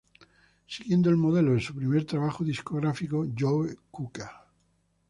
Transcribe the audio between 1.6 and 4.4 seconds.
primer trabajo discográfico, "Joe Cocker!